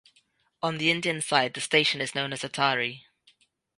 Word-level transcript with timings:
On 0.63 0.79
the 0.79 0.89
Indian 0.89 1.21
side 1.21 1.53
the 1.53 1.61
station 1.61 2.01
is 2.01 2.15
known 2.15 2.33
as 2.33 2.41
Attari. 2.41 3.03